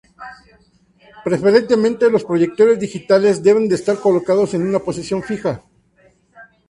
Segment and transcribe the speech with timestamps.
[1.23, 5.61] Preferentemente, los proyectores digitales deben estar colocados en una posición fija.